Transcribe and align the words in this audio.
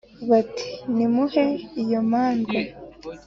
Bati: 0.29 0.67
"Nimuhe 0.95 1.45
iyo 1.83 1.99
mandwa, 2.11 2.59